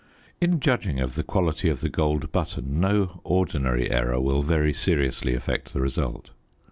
In 0.41 0.59
judging 0.59 0.99
of 0.99 1.13
the 1.13 1.21
quality 1.21 1.69
of 1.69 1.81
the 1.81 1.87
gold 1.87 2.31
button, 2.31 2.79
no 2.79 3.21
ordinary 3.23 3.91
error 3.91 4.19
will 4.19 4.41
very 4.41 4.73
seriously 4.73 5.35
affect 5.35 5.73
the 5.73 5.79
result. 5.79 6.31